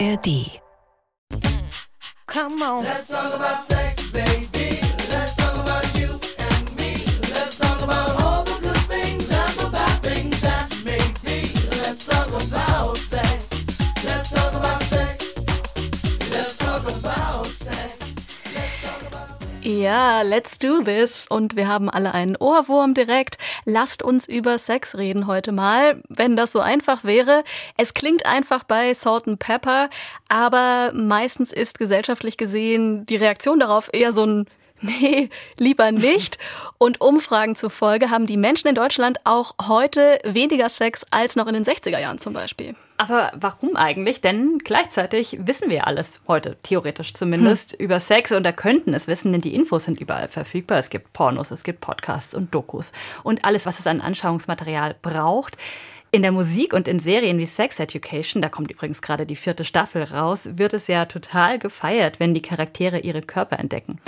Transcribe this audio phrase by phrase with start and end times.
[0.00, 0.60] ARD.
[2.26, 2.84] Come on.
[2.84, 4.73] Let's talk about sex, baby.
[19.84, 21.26] Ja, let's do this.
[21.28, 23.36] Und wir haben alle einen Ohrwurm direkt.
[23.66, 26.00] Lasst uns über Sex reden heute mal.
[26.08, 27.44] Wenn das so einfach wäre.
[27.76, 29.90] Es klingt einfach bei Salt and Pepper,
[30.30, 34.46] aber meistens ist gesellschaftlich gesehen die Reaktion darauf eher so ein
[34.84, 36.38] Nee, lieber nicht.
[36.76, 41.54] Und Umfragen zufolge haben die Menschen in Deutschland auch heute weniger Sex als noch in
[41.54, 42.74] den 60er Jahren zum Beispiel.
[42.98, 44.20] Aber warum eigentlich?
[44.20, 47.78] Denn gleichzeitig wissen wir alles heute, theoretisch zumindest, hm.
[47.80, 50.78] über Sex und da könnten es wissen, denn die Infos sind überall verfügbar.
[50.78, 52.92] Es gibt Pornos, es gibt Podcasts und Dokus
[53.22, 55.56] und alles, was es an Anschauungsmaterial braucht.
[56.14, 59.64] In der Musik und in Serien wie Sex Education, da kommt übrigens gerade die vierte
[59.64, 63.98] Staffel raus, wird es ja total gefeiert, wenn die Charaktere ihre Körper entdecken.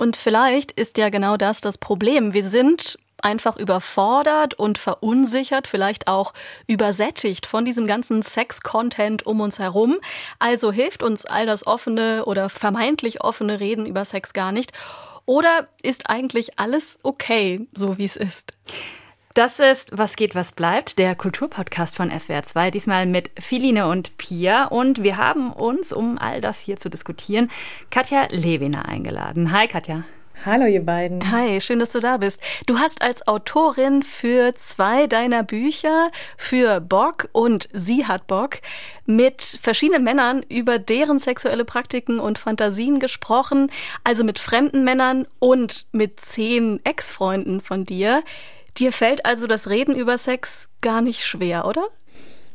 [0.00, 2.32] Und vielleicht ist ja genau das das Problem.
[2.32, 6.32] Wir sind einfach überfordert und verunsichert, vielleicht auch
[6.66, 9.98] übersättigt von diesem ganzen Sex-Content um uns herum.
[10.38, 14.72] Also hilft uns all das offene oder vermeintlich offene Reden über Sex gar nicht.
[15.26, 18.56] Oder ist eigentlich alles okay, so wie es ist?
[19.40, 24.66] Das ist Was geht, was bleibt, der Kulturpodcast von SWR2, diesmal mit Philine und Pia.
[24.66, 27.50] Und wir haben uns, um all das hier zu diskutieren,
[27.88, 29.50] Katja Lewiner eingeladen.
[29.50, 30.04] Hi Katja.
[30.44, 31.32] Hallo ihr beiden.
[31.32, 32.42] Hi, schön, dass du da bist.
[32.66, 38.58] Du hast als Autorin für zwei deiner Bücher, für Bock und Sie hat Bock,
[39.06, 43.72] mit verschiedenen Männern über deren sexuelle Praktiken und Fantasien gesprochen,
[44.04, 48.22] also mit fremden Männern und mit zehn Ex-Freunden von dir.
[48.80, 51.88] Dir fällt also das Reden über Sex gar nicht schwer, oder?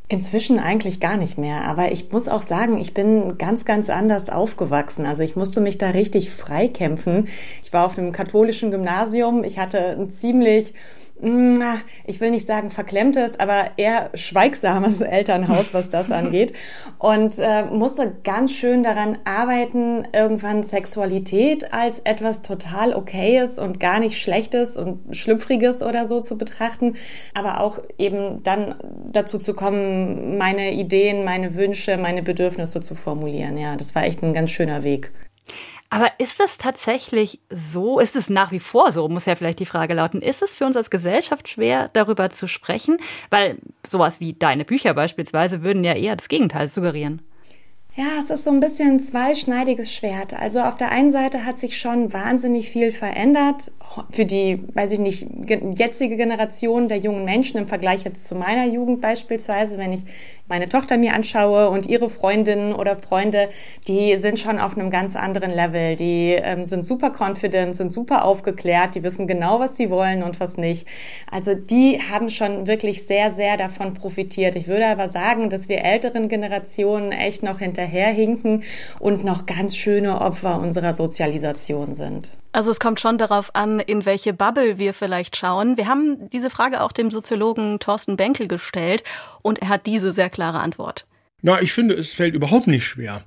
[0.08, 1.62] Inzwischen eigentlich gar nicht mehr.
[1.66, 5.06] Aber ich muss auch sagen, ich bin ganz, ganz anders aufgewachsen.
[5.06, 7.28] Also ich musste mich da richtig freikämpfen.
[7.64, 9.44] Ich war auf einem katholischen Gymnasium.
[9.44, 10.74] Ich hatte ein ziemlich
[11.18, 16.54] ich will nicht sagen verklemmtes, aber eher schweigsames Elternhaus, was das angeht.
[17.00, 24.00] Und äh, musste ganz schön daran arbeiten, irgendwann Sexualität als etwas total okayes und gar
[24.00, 26.96] nicht schlechtes und schlüpfriges oder so zu betrachten,
[27.34, 28.76] aber auch eben dann
[29.12, 33.58] dazu zu kommen, meine Ideen, meine Wünsche, meine Bedürfnisse zu formulieren.
[33.58, 35.12] Ja, das war echt ein ganz schöner Weg.
[35.90, 38.00] Aber ist das tatsächlich so?
[38.00, 39.08] Ist es nach wie vor so?
[39.08, 40.22] Muss ja vielleicht die Frage lauten.
[40.22, 42.98] Ist es für uns als Gesellschaft schwer, darüber zu sprechen?
[43.30, 47.22] Weil sowas wie deine Bücher beispielsweise würden ja eher das Gegenteil suggerieren.
[47.98, 50.38] Ja, es ist so ein bisschen ein zweischneidiges Schwert.
[50.38, 53.72] Also auf der einen Seite hat sich schon wahnsinnig viel verändert
[54.12, 55.26] für die, weiß ich nicht,
[55.78, 60.02] jetzige Generation der jungen Menschen im Vergleich jetzt zu meiner Jugend beispielsweise, wenn ich
[60.48, 63.50] meine Tochter mir anschaue und ihre Freundinnen oder Freunde,
[63.88, 65.96] die sind schon auf einem ganz anderen Level.
[65.96, 70.40] Die ähm, sind super confident, sind super aufgeklärt, die wissen genau, was sie wollen und
[70.40, 70.88] was nicht.
[71.32, 74.56] Also die haben schon wirklich sehr, sehr davon profitiert.
[74.56, 78.64] Ich würde aber sagen, dass wir älteren Generationen echt noch hinterherhinken
[79.00, 82.32] und noch ganz schöne Opfer unserer Sozialisation sind.
[82.52, 85.78] Also es kommt schon darauf an, in welche Bubble wir vielleicht schauen.
[85.78, 89.04] Wir haben diese Frage auch dem Soziologen Thorsten Benkel gestellt
[89.42, 91.06] und er hat diese sehr klare Antwort.
[91.42, 93.24] Na, ich finde, es fällt überhaupt nicht schwer.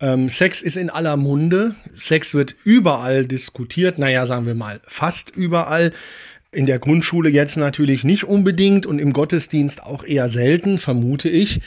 [0.00, 1.76] Ähm, Sex ist in aller Munde.
[1.96, 3.98] Sex wird überall diskutiert.
[3.98, 5.92] Naja, sagen wir mal, fast überall.
[6.50, 11.60] In der Grundschule jetzt natürlich nicht unbedingt und im Gottesdienst auch eher selten, vermute ich.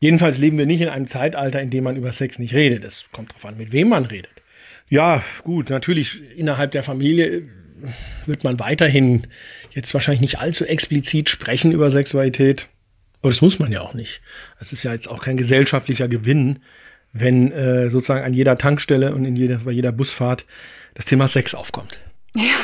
[0.00, 2.84] Jedenfalls leben wir nicht in einem Zeitalter, in dem man über Sex nicht redet.
[2.84, 4.30] Es kommt darauf an, mit wem man redet.
[4.88, 7.42] Ja, gut, natürlich innerhalb der Familie
[8.26, 9.26] wird man weiterhin
[9.70, 12.68] jetzt wahrscheinlich nicht allzu explizit sprechen über Sexualität.
[13.20, 14.20] Aber das muss man ja auch nicht.
[14.60, 16.60] Es ist ja jetzt auch kein gesellschaftlicher Gewinn,
[17.12, 20.44] wenn äh, sozusagen an jeder Tankstelle und in jeder, bei jeder Busfahrt
[20.94, 21.98] das Thema Sex aufkommt.
[22.38, 22.54] Ja,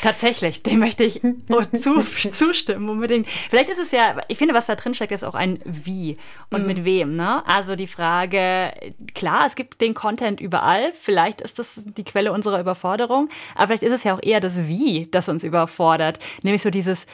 [0.00, 1.20] tatsächlich, dem möchte ich
[1.82, 3.28] zu, zustimmen unbedingt.
[3.28, 6.16] Vielleicht ist es ja, ich finde, was da drin steckt, ist auch ein Wie
[6.50, 6.66] und mhm.
[6.66, 7.14] mit wem.
[7.14, 7.46] Ne?
[7.46, 8.72] Also die Frage,
[9.14, 13.82] klar, es gibt den Content überall, vielleicht ist das die Quelle unserer Überforderung, aber vielleicht
[13.82, 16.18] ist es ja auch eher das Wie, das uns überfordert.
[16.42, 17.06] Nämlich so dieses,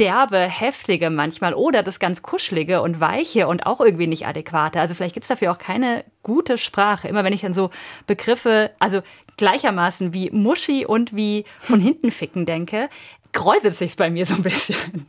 [0.00, 4.80] derbe, heftige manchmal oder das ganz kuschelige und weiche und auch irgendwie nicht adäquate.
[4.80, 7.06] Also vielleicht gibt es dafür auch keine gute Sprache.
[7.06, 7.70] Immer wenn ich an so
[8.06, 9.02] Begriffe, also
[9.36, 12.88] gleichermaßen wie Muschi und wie von hinten ficken denke,
[13.32, 15.06] kräuselt sich bei mir so ein bisschen.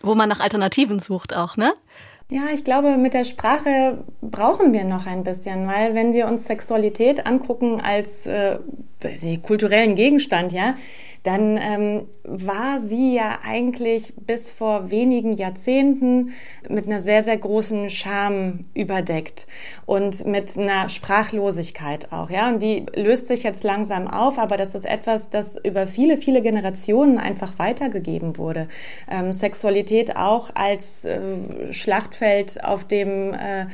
[0.00, 1.72] Wo man nach Alternativen sucht auch, ne?
[2.28, 6.46] Ja, ich glaube, mit der Sprache brauchen wir noch ein bisschen, weil wenn wir uns
[6.46, 8.58] Sexualität angucken als äh,
[9.42, 10.76] kulturellen Gegenstand, ja,
[11.22, 16.32] dann ähm, war sie ja eigentlich bis vor wenigen Jahrzehnten
[16.68, 19.46] mit einer sehr, sehr großen Scham überdeckt
[19.86, 22.48] und mit einer Sprachlosigkeit auch, ja.
[22.48, 26.42] Und die löst sich jetzt langsam auf, aber das ist etwas, das über viele, viele
[26.42, 28.68] Generationen einfach weitergegeben wurde.
[29.10, 31.20] Ähm, Sexualität auch als äh,
[31.72, 33.66] Schlachtfeld, auf dem äh,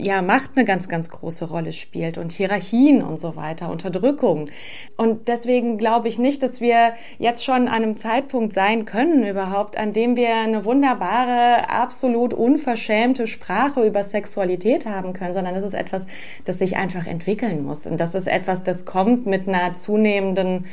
[0.00, 4.48] ja, Macht eine ganz, ganz große Rolle spielt und Hierarchien und so weiter, Unterdrückung.
[4.96, 9.76] Und deswegen glaube ich nicht, dass wir jetzt schon an einem Zeitpunkt sein können überhaupt,
[9.76, 15.74] an dem wir eine wunderbare, absolut unverschämte Sprache über Sexualität haben können, sondern das ist
[15.74, 16.06] etwas,
[16.44, 17.86] das sich einfach entwickeln muss.
[17.88, 20.66] Und das ist etwas, das kommt mit einer zunehmenden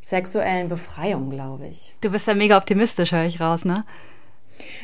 [0.00, 1.94] sexuellen Befreiung, glaube ich.
[2.00, 3.84] Du bist ja mega optimistisch, höre ich raus, ne?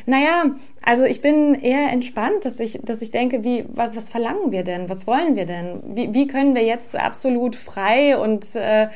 [0.05, 4.51] Naja, also ich bin eher entspannt, dass ich, dass ich denke, wie, was, was verlangen
[4.51, 4.89] wir denn?
[4.89, 5.81] Was wollen wir denn?
[5.95, 8.87] Wie, wie können wir jetzt absolut frei und äh,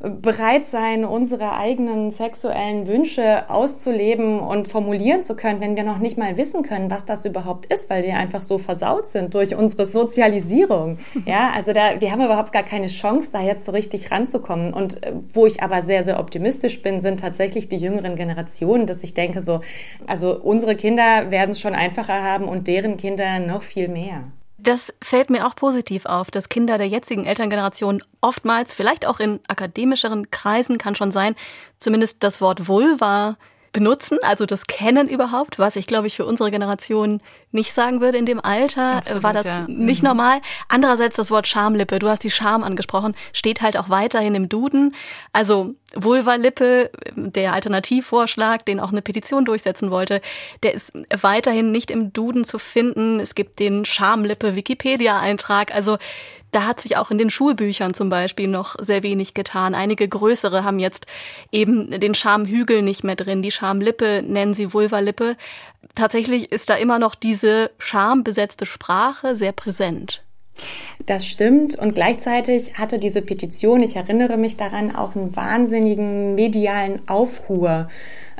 [0.00, 6.16] bereit sein, unsere eigenen sexuellen Wünsche auszuleben und formulieren zu können, wenn wir noch nicht
[6.16, 9.86] mal wissen können, was das überhaupt ist, weil wir einfach so versaut sind durch unsere
[9.86, 10.98] Sozialisierung.
[11.26, 14.72] Ja, also da, wir haben überhaupt gar keine Chance, da jetzt so richtig ranzukommen.
[14.72, 19.02] Und äh, wo ich aber sehr, sehr optimistisch bin, sind tatsächlich die jüngeren Generationen, dass
[19.02, 19.60] ich denke so,
[20.06, 24.24] also unsere Kinder werden es schon einfacher haben und deren Kinder noch viel mehr.
[24.62, 29.40] Das fällt mir auch positiv auf, dass Kinder der jetzigen Elterngeneration oftmals, vielleicht auch in
[29.48, 31.34] akademischeren Kreisen kann schon sein,
[31.78, 33.36] zumindest das Wort Vulva
[33.72, 37.20] benutzen, also das Kennen überhaupt, was ich glaube ich für unsere Generation
[37.52, 39.64] nicht sagen würde in dem Alter, Absolut, war das ja.
[39.68, 40.08] nicht Mhm.
[40.08, 40.40] normal.
[40.68, 44.94] Andererseits das Wort Schamlippe, du hast die Scham angesprochen, steht halt auch weiterhin im Duden.
[45.32, 50.20] Also Vulva-Lippe, der Alternativvorschlag, den auch eine Petition durchsetzen wollte,
[50.62, 53.18] der ist weiterhin nicht im Duden zu finden.
[53.20, 55.74] Es gibt den Schamlippe Wikipedia-Eintrag.
[55.74, 55.98] Also
[56.50, 59.74] da hat sich auch in den Schulbüchern zum Beispiel noch sehr wenig getan.
[59.74, 61.06] Einige größere haben jetzt
[61.52, 63.42] eben den Schamhügel nicht mehr drin.
[63.42, 65.36] Die Schamlippe nennen sie Vulvalippe.
[65.94, 70.22] Tatsächlich ist da immer noch diese schambesetzte Sprache sehr präsent.
[71.06, 71.76] Das stimmt.
[71.76, 77.88] Und gleichzeitig hatte diese Petition, ich erinnere mich daran, auch einen wahnsinnigen medialen Aufruhr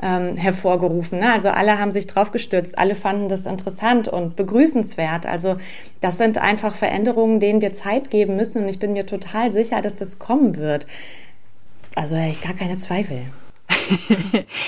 [0.01, 1.19] ähm, hervorgerufen.
[1.19, 1.31] Ne?
[1.31, 5.25] Also alle haben sich drauf gestürzt, alle fanden das interessant und begrüßenswert.
[5.25, 5.57] Also
[6.01, 8.63] das sind einfach Veränderungen, denen wir Zeit geben müssen.
[8.63, 10.87] Und ich bin mir total sicher, dass das kommen wird.
[11.95, 13.21] Also habe ich gar keine Zweifel.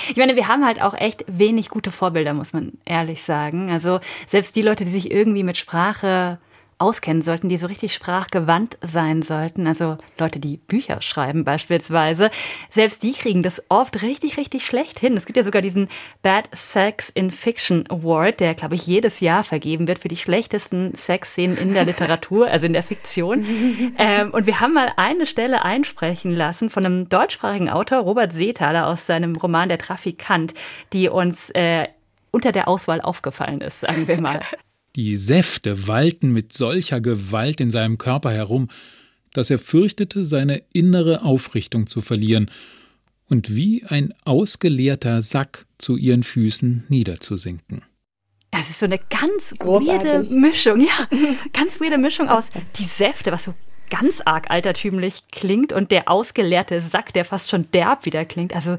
[0.08, 3.70] Ich meine, wir haben halt auch echt wenig gute Vorbilder, muss man ehrlich sagen.
[3.70, 6.38] Also selbst die Leute, die sich irgendwie mit Sprache
[6.78, 12.30] auskennen sollten, die so richtig sprachgewandt sein sollten, also Leute, die Bücher schreiben beispielsweise,
[12.70, 15.16] selbst die kriegen das oft richtig, richtig schlecht hin.
[15.16, 15.88] Es gibt ja sogar diesen
[16.22, 20.94] Bad Sex in Fiction Award, der, glaube ich, jedes Jahr vergeben wird für die schlechtesten
[20.94, 23.44] Sexszenen in der Literatur, also in der Fiktion.
[23.98, 28.86] ähm, und wir haben mal eine Stelle einsprechen lassen von einem deutschsprachigen Autor, Robert Seethaler,
[28.86, 30.54] aus seinem Roman Der Trafikant,
[30.92, 31.88] die uns äh,
[32.30, 34.40] unter der Auswahl aufgefallen ist, sagen wir mal.
[34.96, 38.68] Die Säfte wallten mit solcher Gewalt in seinem Körper herum,
[39.32, 42.50] dass er fürchtete, seine innere Aufrichtung zu verlieren
[43.28, 47.82] und wie ein ausgeleerter Sack zu ihren Füßen niederzusinken.
[48.52, 50.10] Es ist so eine ganz Großartig.
[50.10, 51.08] weirde Mischung, ja,
[51.52, 53.54] ganz weirde Mischung aus die Säfte, was so
[53.90, 58.54] ganz arg altertümlich klingt und der ausgeleerte Sack, der fast schon derb wieder klingt.
[58.54, 58.76] Also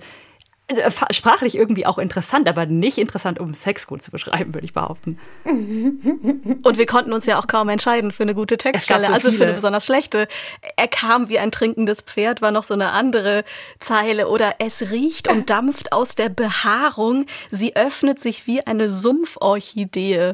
[1.12, 5.20] sprachlich irgendwie auch interessant, aber nicht interessant, um Sex gut zu beschreiben, würde ich behaupten.
[5.46, 9.44] Und wir konnten uns ja auch kaum entscheiden für eine gute Textstelle, so also für
[9.44, 10.28] eine besonders schlechte.
[10.76, 13.44] Er kam wie ein trinkendes Pferd, war noch so eine andere
[13.80, 14.28] Zeile.
[14.28, 20.34] Oder es riecht und dampft aus der Behaarung, sie öffnet sich wie eine Sumpforchidee.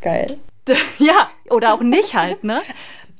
[0.00, 0.38] Geil.
[0.98, 2.60] Ja, oder auch nicht halt, ne?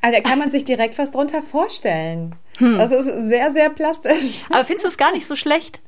[0.03, 2.35] Also da kann man sich direkt was drunter vorstellen.
[2.61, 4.45] Das ist sehr, sehr plastisch.
[4.51, 5.81] Aber findest du es gar nicht so schlecht?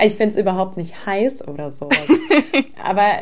[0.00, 2.08] Ich finde es überhaupt nicht heiß oder sowas.
[2.82, 3.20] Aber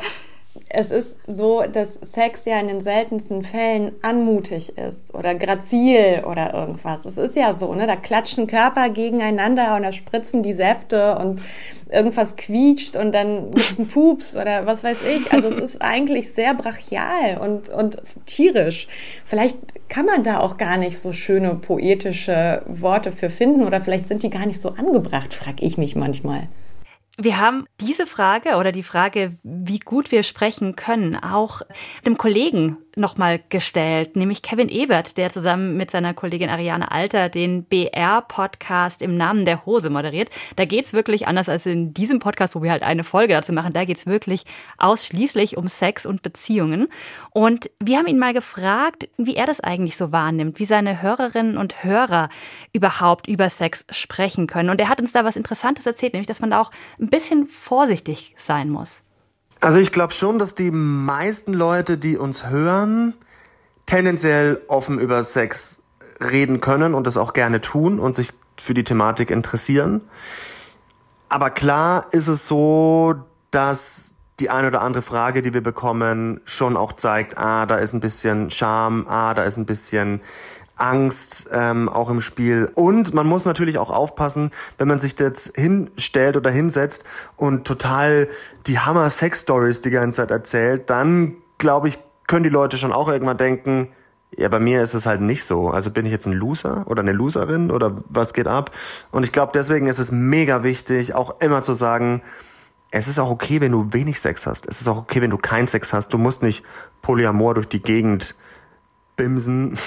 [0.75, 6.55] es ist so, dass Sex ja in den seltensten Fällen anmutig ist oder grazil oder
[6.55, 7.05] irgendwas.
[7.05, 7.87] Es ist ja so, ne?
[7.87, 11.43] Da klatschen Körper gegeneinander und da spritzen die Säfte und
[11.91, 15.31] irgendwas quietscht und dann gibt's einen Pups oder was weiß ich.
[15.31, 18.89] Also es ist eigentlich sehr brachial und, und tierisch.
[19.27, 19.59] Vielleicht
[19.91, 24.23] kann man da auch gar nicht so schöne poetische Worte für finden oder vielleicht sind
[24.23, 26.49] die gar nicht so angebracht, frag ich mich manchmal.
[27.19, 31.61] Wir haben diese Frage oder die Frage, wie gut wir sprechen können, auch
[32.07, 37.65] dem Kollegen nochmal gestellt, nämlich Kevin Ebert, der zusammen mit seiner Kollegin Ariane Alter den
[37.65, 40.31] BR-Podcast im Namen der Hose moderiert.
[40.57, 43.73] Da geht's wirklich anders als in diesem Podcast, wo wir halt eine Folge dazu machen.
[43.73, 44.45] Da geht's wirklich
[44.79, 46.89] ausschließlich um Sex und Beziehungen.
[47.31, 51.57] Und wir haben ihn mal gefragt, wie er das eigentlich so wahrnimmt, wie seine Hörerinnen
[51.57, 52.29] und Hörer
[52.73, 54.71] überhaupt über Sex sprechen können.
[54.71, 56.71] Und er hat uns da was Interessantes erzählt, nämlich, dass man da auch
[57.01, 59.05] ein bisschen vorsichtig sein muss.
[59.63, 63.15] Also ich glaube schon, dass die meisten Leute, die uns hören,
[63.87, 65.83] tendenziell offen über Sex
[66.21, 70.01] reden können und das auch gerne tun und sich für die Thematik interessieren.
[71.29, 73.15] Aber klar ist es so,
[73.53, 77.93] dass die eine oder andere Frage, die wir bekommen, schon auch zeigt, ah, da ist
[77.93, 80.23] ein bisschen Scham, ah, da ist ein bisschen
[80.77, 82.71] Angst ähm, auch im Spiel.
[82.75, 87.05] Und man muss natürlich auch aufpassen, wenn man sich jetzt hinstellt oder hinsetzt
[87.37, 88.29] und total
[88.67, 93.37] die Hammer-Sex-Stories die ganze Zeit erzählt, dann glaube ich, können die Leute schon auch irgendwann
[93.37, 93.89] denken,
[94.37, 95.69] ja, bei mir ist es halt nicht so.
[95.69, 98.71] Also bin ich jetzt ein Loser oder eine Loserin oder was geht ab?
[99.11, 102.23] Und ich glaube, deswegen ist es mega wichtig, auch immer zu sagen,
[102.91, 104.67] es ist auch okay, wenn du wenig Sex hast.
[104.67, 106.13] Es ist auch okay, wenn du keinen Sex hast.
[106.13, 106.65] Du musst nicht
[107.01, 108.37] Polyamor durch die Gegend
[109.17, 109.79] bimsen.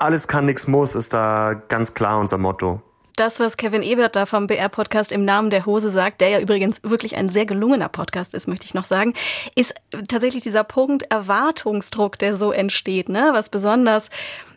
[0.00, 2.80] Alles kann, nix muss, ist da ganz klar unser Motto.
[3.16, 6.82] Das, was Kevin Ebert da vom BR-Podcast im Namen der Hose sagt, der ja übrigens
[6.82, 9.12] wirklich ein sehr gelungener Podcast ist, möchte ich noch sagen,
[9.56, 9.74] ist
[10.08, 13.28] tatsächlich dieser Punkt Erwartungsdruck, der so entsteht, ne?
[13.34, 14.08] Was besonders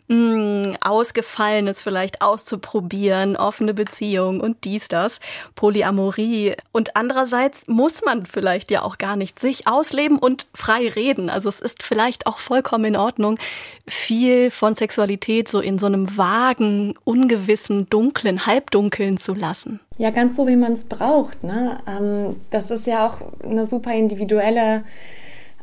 [0.08, 5.20] mh, Ausgefallenes vielleicht auszuprobieren, offene Beziehung und dies, das,
[5.54, 6.54] Polyamorie.
[6.72, 11.30] Und andererseits muss man vielleicht ja auch gar nicht sich ausleben und frei reden.
[11.30, 13.38] Also es ist vielleicht auch vollkommen in Ordnung,
[13.86, 19.80] viel von Sexualität so in so einem vagen, ungewissen, dunklen, halbdunkeln zu lassen.
[19.96, 21.44] Ja, ganz so, wie man es braucht.
[21.44, 21.78] Ne?
[21.86, 24.84] Ähm, das ist ja auch eine super individuelle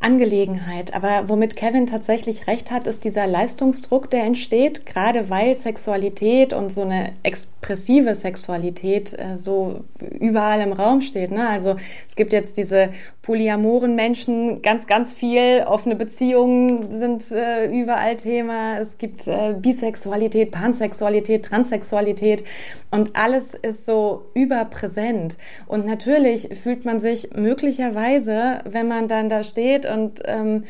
[0.01, 0.93] Angelegenheit.
[0.93, 6.71] Aber womit Kevin tatsächlich recht hat, ist dieser Leistungsdruck, der entsteht, gerade weil Sexualität und
[6.71, 9.81] so eine expressive Sexualität äh, so
[10.19, 11.31] überall im Raum steht.
[11.31, 11.47] Ne?
[11.47, 11.75] Also
[12.07, 12.89] es gibt jetzt diese
[13.21, 18.79] polyamoren Menschen, ganz, ganz viel, offene Beziehungen sind äh, überall Thema.
[18.79, 22.43] Es gibt äh, Bisexualität, Pansexualität, Transsexualität
[22.89, 25.37] und alles ist so überpräsent.
[25.67, 30.63] Und natürlich fühlt man sich möglicherweise, wenn man dann da steht und ähm,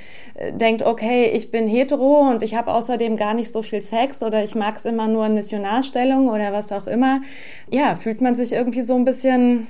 [0.51, 4.43] denkt, okay, ich bin hetero und ich habe außerdem gar nicht so viel Sex oder
[4.43, 7.21] ich mag es immer nur in Missionarstellung oder was auch immer,
[7.69, 9.67] ja, fühlt man sich irgendwie so ein bisschen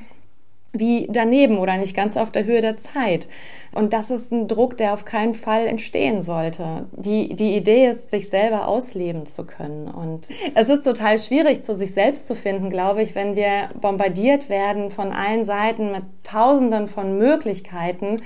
[0.74, 3.28] wie daneben oder nicht ganz auf der Höhe der Zeit.
[3.74, 6.88] Und das ist ein Druck, der auf keinen Fall entstehen sollte.
[6.92, 9.88] Die, die Idee ist, sich selber ausleben zu können.
[9.88, 14.50] Und es ist total schwierig, zu sich selbst zu finden, glaube ich, wenn wir bombardiert
[14.50, 18.18] werden von allen Seiten mit Tausenden von Möglichkeiten,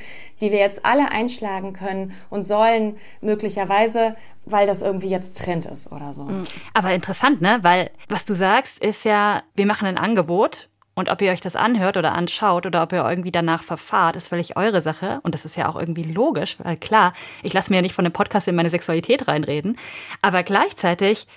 [0.42, 5.92] die wir jetzt alle einschlagen können und sollen, möglicherweise, weil das irgendwie jetzt Trend ist
[5.92, 6.28] oder so.
[6.74, 7.60] Aber interessant, ne?
[7.62, 11.58] Weil was du sagst, ist ja, wir machen ein Angebot und ob ihr euch das
[11.58, 15.20] anhört oder anschaut oder ob ihr irgendwie danach verfahrt, ist völlig eure Sache.
[15.24, 18.06] Und das ist ja auch irgendwie logisch, weil klar, ich lasse mir ja nicht von
[18.06, 19.78] dem Podcast in meine Sexualität reinreden.
[20.22, 21.28] Aber gleichzeitig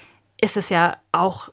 [0.40, 1.48] ist es ja auch,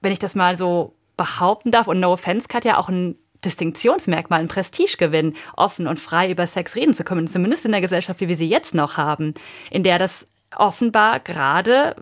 [0.00, 4.40] wenn ich das mal so behaupten darf, und No Offense hat ja auch ein Distinktionsmerkmal,
[4.40, 8.28] ein Prestigegewinn, offen und frei über Sex reden zu können, zumindest in der Gesellschaft, wie
[8.28, 9.34] wir sie jetzt noch haben,
[9.70, 10.26] in der das
[10.56, 11.94] offenbar gerade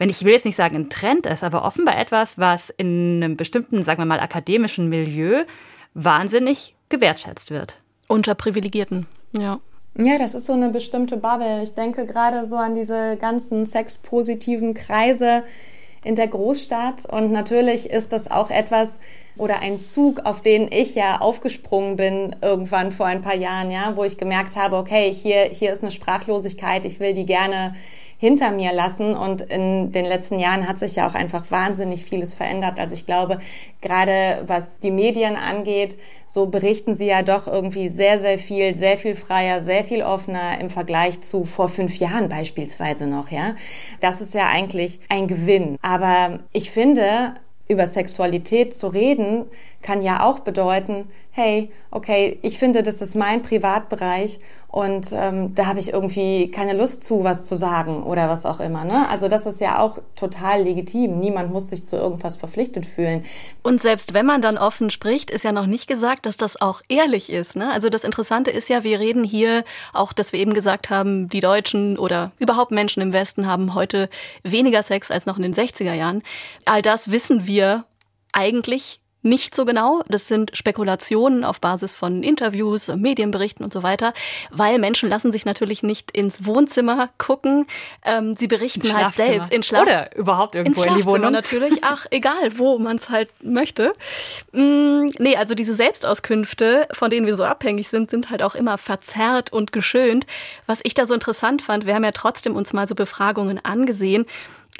[0.00, 3.36] wenn ich will jetzt nicht sagen ein Trend ist, aber offenbar etwas, was in einem
[3.36, 5.44] bestimmten, sagen wir mal, akademischen Milieu
[5.92, 7.80] wahnsinnig gewertschätzt wird.
[8.08, 9.60] Unter Privilegierten, ja.
[9.98, 11.62] Ja, das ist so eine bestimmte Bubble.
[11.62, 15.42] Ich denke gerade so an diese ganzen sexpositiven Kreise
[16.02, 17.04] in der Großstadt.
[17.04, 19.00] Und natürlich ist das auch etwas
[19.36, 23.96] oder ein Zug, auf den ich ja aufgesprungen bin irgendwann vor ein paar Jahren, ja,
[23.96, 27.74] wo ich gemerkt habe, okay, hier, hier ist eine Sprachlosigkeit, ich will die gerne
[28.20, 29.16] hinter mir lassen.
[29.16, 32.78] Und in den letzten Jahren hat sich ja auch einfach wahnsinnig vieles verändert.
[32.78, 33.40] Also ich glaube,
[33.80, 35.96] gerade was die Medien angeht,
[36.26, 40.60] so berichten sie ja doch irgendwie sehr, sehr viel, sehr viel freier, sehr viel offener
[40.60, 43.56] im Vergleich zu vor fünf Jahren beispielsweise noch, ja.
[44.00, 45.78] Das ist ja eigentlich ein Gewinn.
[45.80, 47.34] Aber ich finde,
[47.68, 49.46] über Sexualität zu reden,
[49.80, 51.08] kann ja auch bedeuten,
[51.40, 56.74] hey, okay, ich finde, das ist mein Privatbereich und ähm, da habe ich irgendwie keine
[56.74, 58.84] Lust zu, was zu sagen oder was auch immer.
[58.84, 59.08] Ne?
[59.08, 61.18] Also das ist ja auch total legitim.
[61.18, 63.24] Niemand muss sich zu irgendwas verpflichtet fühlen.
[63.62, 66.82] Und selbst wenn man dann offen spricht, ist ja noch nicht gesagt, dass das auch
[66.88, 67.56] ehrlich ist.
[67.56, 67.72] Ne?
[67.72, 71.40] Also das Interessante ist ja, wir reden hier auch, dass wir eben gesagt haben, die
[71.40, 74.10] Deutschen oder überhaupt Menschen im Westen haben heute
[74.44, 76.22] weniger Sex als noch in den 60er Jahren.
[76.66, 77.86] All das wissen wir
[78.32, 80.02] eigentlich nicht so genau.
[80.08, 84.14] Das sind Spekulationen auf Basis von Interviews, Medienberichten und so weiter,
[84.50, 87.66] weil Menschen lassen sich natürlich nicht ins Wohnzimmer gucken.
[88.04, 91.32] Ähm, sie berichten halt selbst in Schlaf Oder überhaupt irgendwo in die Schlafzimmer Wohnung.
[91.32, 91.80] natürlich.
[91.82, 93.92] Ach, egal, wo man es halt möchte.
[94.52, 98.78] Mm, nee, also diese Selbstauskünfte, von denen wir so abhängig sind, sind halt auch immer
[98.78, 100.26] verzerrt und geschönt.
[100.66, 104.26] Was ich da so interessant fand, wir haben ja trotzdem uns mal so Befragungen angesehen,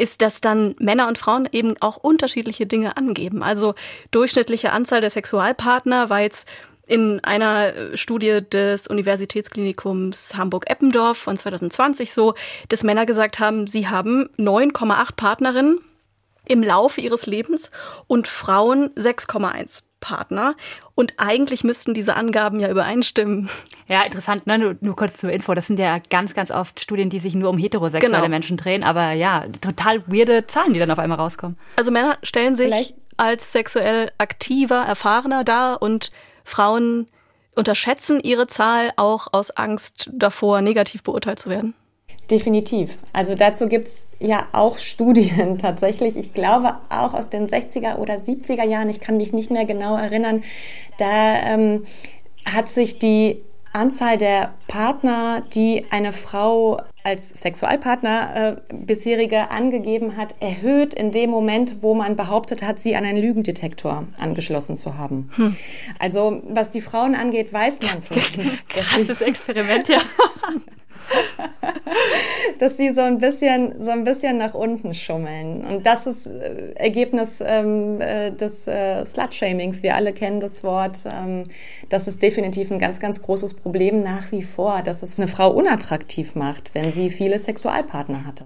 [0.00, 3.42] ist, dass dann Männer und Frauen eben auch unterschiedliche Dinge angeben.
[3.42, 3.74] Also
[4.10, 6.48] durchschnittliche Anzahl der Sexualpartner war jetzt
[6.86, 12.34] in einer äh, Studie des Universitätsklinikums Hamburg-Eppendorf von 2020 so,
[12.68, 15.78] dass Männer gesagt haben, sie haben 9,8 Partnerinnen
[16.50, 17.70] im Laufe ihres Lebens
[18.06, 20.54] und Frauen 6,1 Partner.
[20.94, 23.48] Und eigentlich müssten diese Angaben ja übereinstimmen.
[23.86, 24.58] Ja, interessant, ne?
[24.58, 25.54] Nur, nur kurz zur Info.
[25.54, 28.28] Das sind ja ganz, ganz oft Studien, die sich nur um heterosexuelle Genau.
[28.28, 28.82] Menschen drehen.
[28.82, 31.58] Aber ja, total weirde Zahlen, die dann auf einmal rauskommen.
[31.76, 36.10] Also Männer stellen sich Vielleicht- als sexuell aktiver, erfahrener dar und
[36.44, 37.06] Frauen
[37.54, 41.74] unterschätzen ihre Zahl auch aus Angst davor, negativ beurteilt zu werden.
[42.30, 42.96] Definitiv.
[43.12, 46.16] Also dazu gibt's ja auch Studien tatsächlich.
[46.16, 49.96] Ich glaube auch aus den 60er oder 70er Jahren, ich kann mich nicht mehr genau
[49.96, 50.44] erinnern,
[50.98, 51.84] da ähm,
[52.44, 60.34] hat sich die Anzahl der Partner, die eine Frau als Sexualpartner äh, bisherige angegeben hat,
[60.40, 65.30] erhöht in dem Moment, wo man behauptet hat, sie an einen Lügendetektor angeschlossen zu haben.
[65.98, 68.38] Also was die Frauen angeht, weiß man es nicht.
[68.68, 69.98] Krasses Experiment, ja.
[72.60, 76.72] dass sie so ein bisschen so ein bisschen nach unten schummeln und das ist äh,
[76.74, 79.82] Ergebnis ähm, äh, des äh, Slut-Shamings.
[79.82, 80.98] Wir alle kennen das Wort.
[81.06, 81.44] Ähm,
[81.88, 85.50] das ist definitiv ein ganz ganz großes Problem nach wie vor, dass es eine Frau
[85.50, 88.44] unattraktiv macht, wenn sie viele Sexualpartner hatte.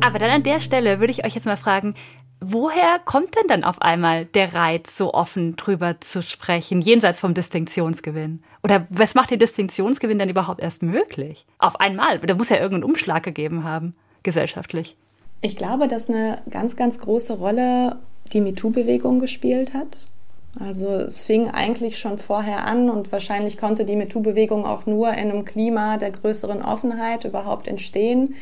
[0.00, 1.94] Aber dann an der Stelle würde ich euch jetzt mal fragen,
[2.40, 7.32] woher kommt denn dann auf einmal der Reiz, so offen drüber zu sprechen, jenseits vom
[7.32, 8.42] Distinktionsgewinn?
[8.62, 11.46] Oder was macht den Distinktionsgewinn denn überhaupt erst möglich?
[11.58, 12.18] Auf einmal.
[12.18, 14.96] Da muss ja irgendeinen Umschlag gegeben haben, gesellschaftlich.
[15.40, 17.96] Ich glaube, dass eine ganz ganz große Rolle
[18.32, 20.10] die MeToo-Bewegung gespielt hat.
[20.58, 25.30] Also es fing eigentlich schon vorher an und wahrscheinlich konnte die MeToo-Bewegung auch nur in
[25.30, 28.34] einem Klima der größeren Offenheit überhaupt entstehen.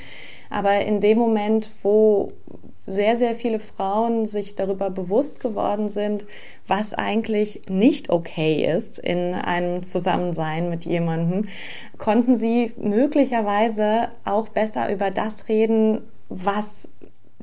[0.51, 2.33] Aber in dem Moment, wo
[2.87, 6.27] sehr, sehr viele Frauen sich darüber bewusst geworden sind,
[6.69, 11.49] was eigentlich nicht okay ist in einem Zusammensein mit jemandem,
[11.99, 16.89] konnten sie möglicherweise auch besser über das reden, was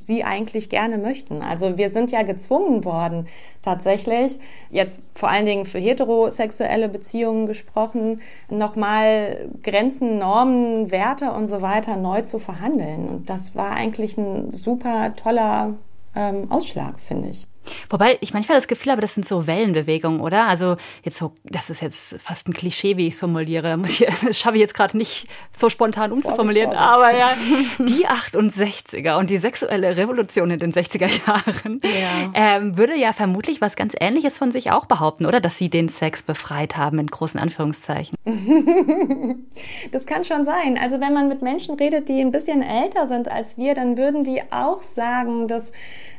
[0.06, 1.42] sie eigentlich gerne möchten.
[1.42, 3.26] Also wir sind ja gezwungen worden,
[3.62, 4.38] tatsächlich,
[4.70, 11.96] jetzt vor allen Dingen für heterosexuelle Beziehungen gesprochen, nochmal Grenzen, Normen, Werte und so weiter
[11.96, 13.08] neu zu verhandeln.
[13.08, 15.74] Und das war eigentlich ein super toller
[16.14, 17.46] ähm, Ausschlag, finde ich.
[17.88, 20.46] Wobei ich manchmal das Gefühl habe, das sind so Wellenbewegungen, oder?
[20.46, 23.68] Also jetzt so, das ist jetzt fast ein Klischee, wie ich es formuliere.
[23.68, 26.72] Da muss ich, das schaffe ich jetzt gerade nicht so spontan umzuformulieren.
[26.72, 27.30] Aber ja,
[27.78, 32.30] die 68er und die sexuelle Revolution in den 60er Jahren Ja.
[32.34, 35.40] ähm, würde ja vermutlich was ganz Ähnliches von sich auch behaupten, oder?
[35.40, 38.16] Dass sie den Sex befreit haben, in großen Anführungszeichen.
[39.92, 40.78] Das kann schon sein.
[40.78, 44.24] Also wenn man mit Menschen redet, die ein bisschen älter sind als wir, dann würden
[44.24, 45.70] die auch sagen, dass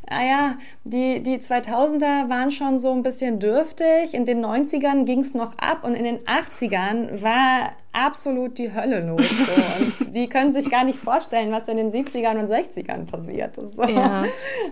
[0.09, 4.13] naja, die, die 2000er waren schon so ein bisschen dürftig.
[4.13, 8.99] In den 90ern ging es noch ab und in den 80ern war absolut die Hölle
[8.99, 9.29] los.
[9.29, 10.05] So.
[10.05, 13.75] Die können sich gar nicht vorstellen, was in den 70ern und 60ern passiert ist.
[13.75, 13.83] So.
[13.83, 14.25] Ja.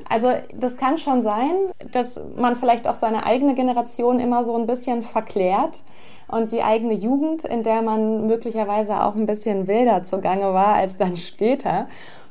[0.09, 1.51] Also das kann schon sein,
[1.91, 5.83] dass man vielleicht auch seine eigene Generation immer so ein bisschen verklärt
[6.27, 10.97] und die eigene Jugend, in der man möglicherweise auch ein bisschen wilder zugange war als
[10.97, 11.87] dann später.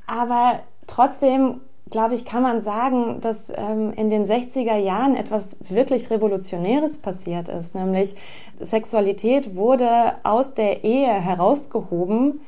[0.07, 1.61] Aber trotzdem
[1.93, 7.49] glaube ich, kann man sagen, dass ähm, in den 60er Jahren etwas wirklich Revolutionäres passiert
[7.49, 8.17] ist, nämlich
[8.59, 12.41] Sexualität wurde aus der Ehe herausgehoben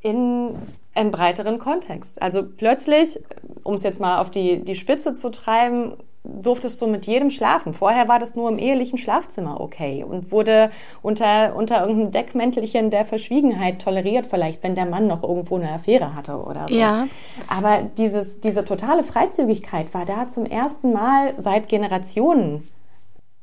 [0.00, 0.54] in
[0.94, 2.20] einen breiteren Kontext.
[2.22, 3.20] Also plötzlich,
[3.62, 7.74] um es jetzt mal auf die, die Spitze zu treiben, durftest du mit jedem schlafen.
[7.74, 10.70] Vorher war das nur im ehelichen Schlafzimmer okay und wurde
[11.02, 16.14] unter, unter irgendeinem Deckmäntelchen der Verschwiegenheit toleriert, vielleicht wenn der Mann noch irgendwo eine Affäre
[16.14, 16.74] hatte oder so.
[16.74, 17.08] Ja.
[17.48, 22.68] Aber dieses, diese totale Freizügigkeit war da zum ersten Mal seit Generationen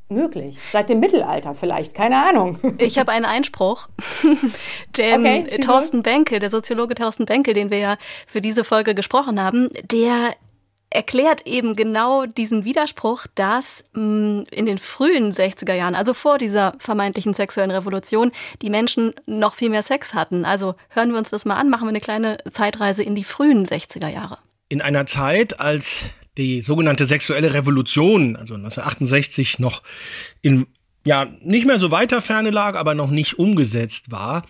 [0.07, 0.57] möglich.
[0.71, 2.57] Seit dem Mittelalter vielleicht, keine Ahnung.
[2.79, 3.89] Ich habe einen Einspruch.
[4.97, 9.41] Denn Okay, Thorsten Benkel, der Soziologe Thorsten Benkel, den wir ja für diese Folge gesprochen
[9.41, 10.33] haben, der
[10.89, 16.73] erklärt eben genau diesen Widerspruch, dass mh, in den frühen 60er Jahren, also vor dieser
[16.79, 20.45] vermeintlichen sexuellen Revolution, die Menschen noch viel mehr Sex hatten.
[20.45, 23.65] Also hören wir uns das mal an, machen wir eine kleine Zeitreise in die frühen
[23.65, 24.37] 60er Jahre.
[24.69, 26.03] in einer Zeit, als
[26.37, 29.81] die sogenannte sexuelle Revolution, also 1968 noch
[30.41, 30.67] in
[31.05, 34.45] ja nicht mehr so weiter Ferne lag, aber noch nicht umgesetzt war,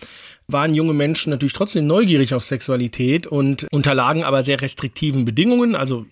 [0.52, 5.74] waren junge Menschen natürlich trotzdem neugierig auf Sexualität und unterlagen aber sehr restriktiven Bedingungen.
[5.74, 6.06] Also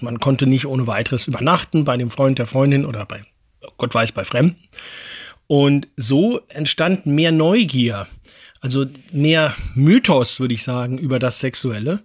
[0.00, 3.22] man konnte nicht ohne weiteres übernachten bei dem Freund der Freundin oder bei
[3.76, 4.56] Gott weiß bei Fremden.
[5.46, 8.06] Und so entstand mehr Neugier,
[8.60, 12.00] also mehr Mythos, würde ich sagen, über das Sexuelle.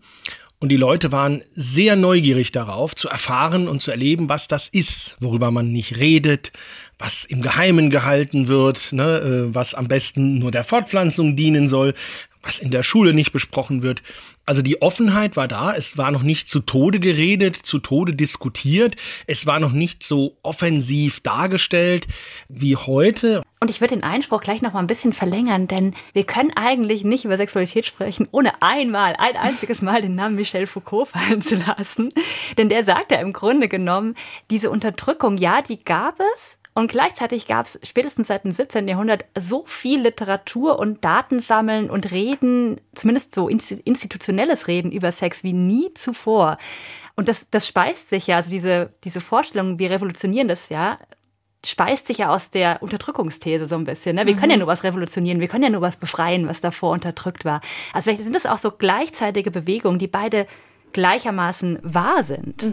[0.59, 5.15] Und die Leute waren sehr neugierig darauf, zu erfahren und zu erleben, was das ist,
[5.21, 6.51] worüber man nicht redet,
[6.99, 11.95] was im Geheimen gehalten wird, ne, äh, was am besten nur der Fortpflanzung dienen soll,
[12.41, 14.01] was in der Schule nicht besprochen wird.
[14.45, 18.95] Also die Offenheit war da, es war noch nicht zu Tode geredet, zu Tode diskutiert,
[19.27, 22.07] es war noch nicht so offensiv dargestellt
[22.47, 23.43] wie heute.
[23.59, 27.03] Und ich würde den Einspruch gleich noch mal ein bisschen verlängern, denn wir können eigentlich
[27.03, 31.57] nicht über Sexualität sprechen, ohne einmal, ein einziges Mal den Namen Michel Foucault fallen zu
[31.57, 32.09] lassen.
[32.57, 34.15] Denn der sagt ja im Grunde genommen,
[34.49, 38.87] diese Unterdrückung, ja, die gab es, und gleichzeitig gab es spätestens seit dem 17.
[38.87, 45.53] Jahrhundert so viel Literatur und Datensammeln und Reden, zumindest so institutionelles Reden über Sex wie
[45.53, 46.57] nie zuvor.
[47.15, 50.97] Und das, das speist sich ja, also diese, diese Vorstellung, wir revolutionieren das ja,
[51.65, 54.15] speist sich ja aus der Unterdrückungsthese so ein bisschen.
[54.15, 54.25] Ne?
[54.25, 57.43] Wir können ja nur was revolutionieren, wir können ja nur was befreien, was davor unterdrückt
[57.43, 57.59] war.
[57.93, 60.47] Also vielleicht sind das auch so gleichzeitige Bewegungen, die beide
[60.93, 62.63] gleichermaßen wahr sind.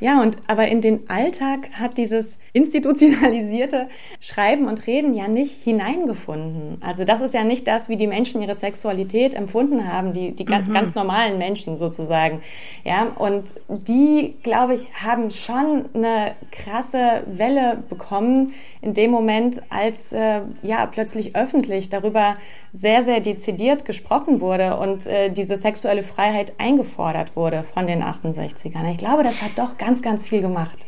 [0.00, 3.88] Ja, und aber in den Alltag hat dieses institutionalisierte
[4.20, 6.78] Schreiben und Reden ja nicht hineingefunden.
[6.84, 10.44] Also das ist ja nicht das, wie die Menschen ihre Sexualität empfunden haben, die, die
[10.44, 12.40] ga- ganz normalen Menschen sozusagen.
[12.84, 20.12] Ja, und die, glaube ich, haben schon eine krasse Welle bekommen in dem Moment, als
[20.12, 22.34] äh, ja plötzlich öffentlich darüber
[22.72, 28.90] sehr, sehr dezidiert gesprochen wurde und äh, diese sexuelle Freiheit eingefordert wurde von den 68ern.
[28.92, 30.86] Ich glaube, das hat doch ganz, ganz viel gemacht.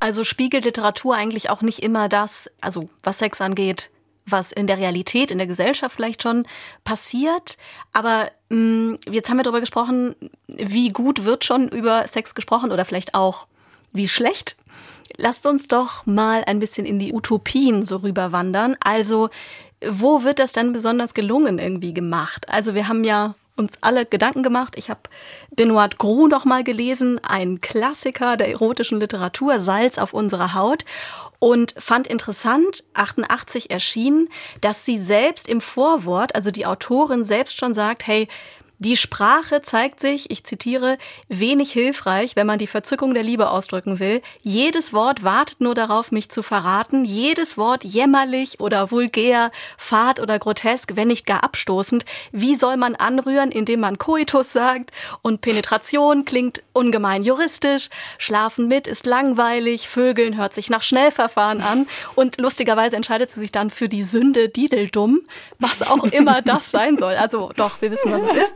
[0.00, 3.90] Also spiegelt Literatur eigentlich auch nicht immer das, also was Sex angeht,
[4.26, 6.46] was in der Realität, in der Gesellschaft vielleicht schon
[6.84, 7.56] passiert.
[7.92, 10.14] Aber mh, jetzt haben wir darüber gesprochen,
[10.46, 13.46] wie gut wird schon über Sex gesprochen oder vielleicht auch
[13.92, 14.56] wie schlecht.
[15.16, 18.76] Lasst uns doch mal ein bisschen in die Utopien so rüberwandern.
[18.80, 19.30] Also,
[19.86, 22.48] wo wird das denn besonders gelungen irgendwie gemacht?
[22.48, 24.74] Also, wir haben ja uns alle Gedanken gemacht.
[24.76, 25.00] Ich habe
[25.50, 30.84] Benoit Gros noch mal gelesen, ein Klassiker der erotischen Literatur, Salz auf unserer Haut
[31.38, 34.28] und fand interessant, 88 erschienen,
[34.60, 38.28] dass sie selbst im Vorwort, also die Autorin selbst schon sagt, hey,
[38.78, 44.00] die Sprache zeigt sich, ich zitiere, wenig hilfreich, wenn man die Verzückung der Liebe ausdrücken
[44.00, 44.20] will.
[44.42, 47.04] Jedes Wort wartet nur darauf, mich zu verraten.
[47.04, 52.04] Jedes Wort jämmerlich oder vulgär, fad oder grotesk, wenn nicht gar abstoßend.
[52.32, 54.90] Wie soll man anrühren, indem man Coitus sagt?
[55.22, 57.90] Und Penetration klingt ungemein juristisch.
[58.18, 59.88] Schlafen mit ist langweilig.
[59.88, 61.86] Vögeln hört sich nach Schnellverfahren an.
[62.16, 65.20] Und lustigerweise entscheidet sie sich dann für die Sünde Dideldum,
[65.60, 67.14] was auch immer das sein soll.
[67.14, 68.54] Also doch, wir wissen, was es ist.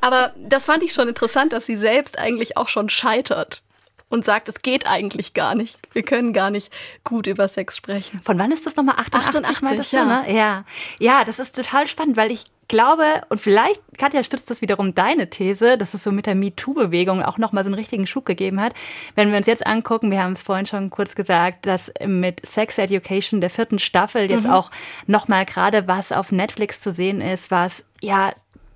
[0.00, 3.62] Aber das fand ich schon interessant, dass sie selbst eigentlich auch schon scheitert
[4.08, 5.78] und sagt, es geht eigentlich gar nicht.
[5.92, 6.72] Wir können gar nicht
[7.02, 8.20] gut über Sex sprechen.
[8.22, 8.96] Von wann ist das nochmal?
[8.98, 10.04] 88, 88, meintest du, ja.
[10.04, 10.34] ne?
[10.34, 10.64] Ja.
[11.00, 15.30] Ja, das ist total spannend, weil ich glaube, und vielleicht, Katja, stützt das wiederum deine
[15.30, 18.74] These, dass es so mit der MeToo-Bewegung auch nochmal so einen richtigen Schub gegeben hat.
[19.14, 22.78] Wenn wir uns jetzt angucken, wir haben es vorhin schon kurz gesagt, dass mit Sex
[22.78, 24.70] Education der vierten Staffel jetzt auch
[25.06, 28.32] nochmal gerade was auf Netflix zu sehen ist, was ja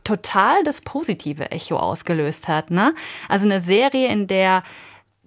[0.09, 2.71] total das positive Echo ausgelöst hat.
[2.71, 2.95] Ne?
[3.29, 4.63] Also eine Serie, in der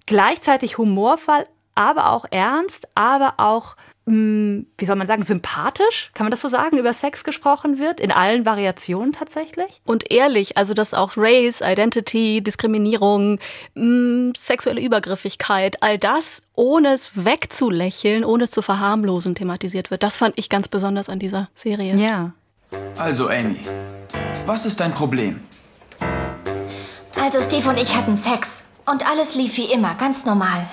[0.06, 6.32] gleichzeitig humorvoll, aber auch ernst, aber auch, mh, wie soll man sagen, sympathisch, kann man
[6.32, 9.80] das so sagen, über Sex gesprochen wird, in allen Variationen tatsächlich.
[9.84, 13.38] Und ehrlich, also dass auch Race, Identity, Diskriminierung,
[13.74, 20.02] mh, sexuelle Übergriffigkeit, all das, ohne es wegzulächeln, ohne es zu verharmlosen, thematisiert wird.
[20.02, 21.94] Das fand ich ganz besonders an dieser Serie.
[21.94, 22.32] Ja.
[22.98, 23.60] Also, Amy,
[24.46, 25.40] was ist dein Problem?
[27.20, 30.68] Also Steve und ich hatten Sex und alles lief wie immer, ganz normal.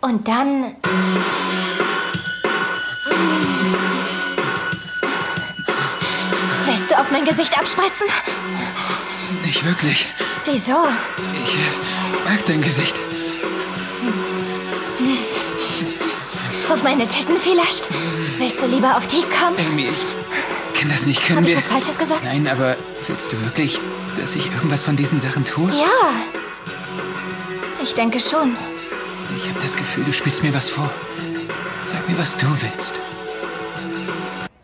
[0.00, 0.76] Und dann...
[6.64, 8.06] Willst du auf mein Gesicht abspritzen?
[9.44, 10.06] Nicht wirklich.
[10.44, 10.76] Wieso?
[11.44, 12.96] Ich äh, mag dein Gesicht.
[16.70, 17.88] Auf meine Titten vielleicht?
[18.38, 19.56] Willst du lieber auf die kommen?
[19.58, 20.27] Amy, ich
[20.78, 21.22] kann das nicht.
[21.22, 21.56] Können ich wir.
[21.56, 22.24] was Falsches gesagt?
[22.24, 23.78] Nein, aber willst du wirklich,
[24.16, 25.70] dass ich irgendwas von diesen Sachen tue?
[25.70, 26.10] Ja.
[27.82, 28.56] Ich denke schon.
[29.36, 30.90] Ich habe das Gefühl, du spielst mir was vor.
[31.86, 33.00] Sag mir, was du willst.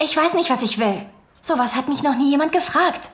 [0.00, 1.02] Ich weiß nicht, was ich will.
[1.40, 3.10] Sowas hat mich noch nie jemand gefragt.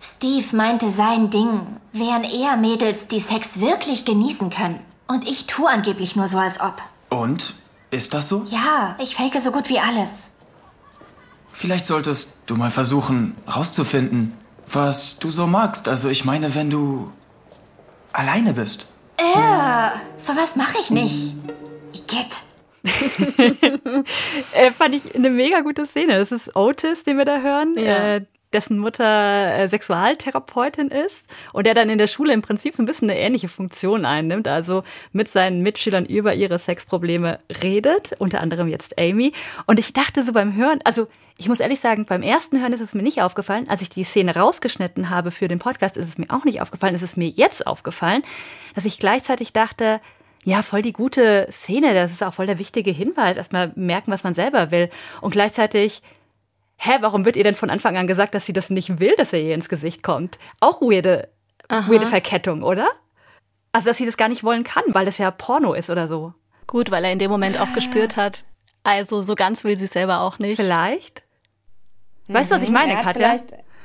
[0.00, 1.60] Steve meinte, sein Ding
[1.92, 4.80] wären eher Mädels, die Sex wirklich genießen können.
[5.06, 6.82] Und ich tue angeblich nur so, als ob.
[7.08, 7.54] Und?
[7.90, 8.42] Ist das so?
[8.46, 10.32] Ja, ich fake so gut wie alles.
[11.52, 14.34] Vielleicht solltest du mal versuchen, rauszufinden,
[14.66, 15.88] was du so magst.
[15.88, 17.12] Also ich meine, wenn du
[18.12, 18.88] alleine bist.
[19.16, 21.34] Äh, sowas mache ich nicht.
[21.92, 22.42] Igitt.
[24.54, 26.18] äh, fand ich eine mega gute Szene.
[26.18, 27.74] Das ist Otis, den wir da hören.
[27.76, 28.16] Ja.
[28.16, 32.82] Äh, dessen Mutter äh, Sexualtherapeutin ist und der dann in der Schule im Prinzip so
[32.82, 38.40] ein bisschen eine ähnliche Funktion einnimmt, also mit seinen Mitschülern über ihre Sexprobleme redet, unter
[38.40, 39.32] anderem jetzt Amy.
[39.66, 41.08] Und ich dachte so beim Hören, also
[41.42, 43.68] ich muss ehrlich sagen, beim ersten Hören ist es mir nicht aufgefallen.
[43.68, 46.94] Als ich die Szene rausgeschnitten habe für den Podcast, ist es mir auch nicht aufgefallen.
[46.94, 48.22] Es ist mir jetzt aufgefallen,
[48.74, 50.00] dass ich gleichzeitig dachte,
[50.44, 51.94] ja, voll die gute Szene.
[51.94, 53.36] Das ist auch voll der wichtige Hinweis.
[53.36, 54.88] Erstmal merken, was man selber will.
[55.20, 56.02] Und gleichzeitig
[56.76, 59.32] hä, warum wird ihr denn von Anfang an gesagt, dass sie das nicht will, dass
[59.32, 60.38] er ihr ins Gesicht kommt?
[60.60, 61.28] Auch weirde,
[61.68, 62.88] weirde Verkettung, oder?
[63.72, 66.34] Also, dass sie das gar nicht wollen kann, weil das ja Porno ist oder so.
[66.66, 68.44] Gut, weil er in dem Moment auch gespürt hat.
[68.84, 70.60] Also so ganz will sie es selber auch nicht.
[70.60, 71.22] Vielleicht.
[72.28, 73.36] Weißt du, was ich meine, Er hat Katja?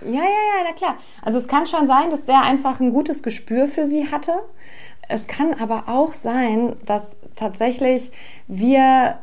[0.02, 0.95] Ja, ja, ja, na klar.
[1.23, 4.34] Also es kann schon sein, dass der einfach ein gutes Gespür für sie hatte.
[5.10, 8.12] Es kann aber auch sein, dass tatsächlich
[8.47, 9.17] wir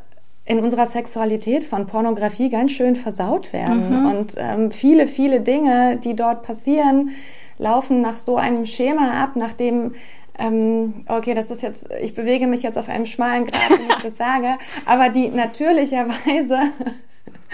[0.46, 4.06] in unserer Sexualität von Pornografie ganz schön versaut werden.
[4.06, 7.10] Und ähm, viele, viele Dinge, die dort passieren,
[7.58, 9.94] laufen nach so einem Schema ab, nach dem
[10.36, 13.96] ähm, okay, das ist jetzt, ich bewege mich jetzt auf einem schmalen Grat, wenn ich
[14.02, 16.58] das sage, aber die natürlicherweise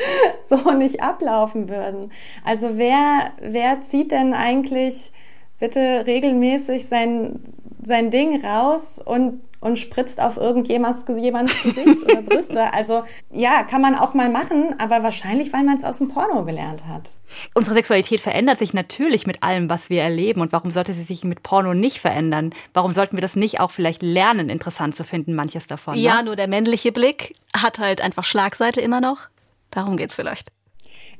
[0.49, 2.13] so nicht ablaufen würden.
[2.45, 5.13] Also wer, wer zieht denn eigentlich
[5.59, 7.41] bitte regelmäßig sein,
[7.83, 12.73] sein Ding raus und, und spritzt auf irgendjemands jemands Gesicht oder Brüste?
[12.73, 16.45] Also ja, kann man auch mal machen, aber wahrscheinlich, weil man es aus dem Porno
[16.45, 17.11] gelernt hat.
[17.55, 20.41] Unsere Sexualität verändert sich natürlich mit allem, was wir erleben.
[20.41, 22.55] Und warum sollte sie sich mit Porno nicht verändern?
[22.73, 25.97] Warum sollten wir das nicht auch vielleicht lernen, interessant zu finden, manches davon?
[25.97, 26.25] Ja, ne?
[26.25, 29.29] nur der männliche Blick hat halt einfach Schlagseite immer noch.
[29.71, 30.53] Darum geht's vielleicht.